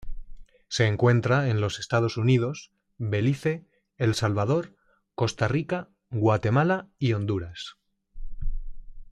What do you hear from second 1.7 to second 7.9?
Estados Unidos, Belice, El Salvador, Costa Rica, Guatemala y Honduras.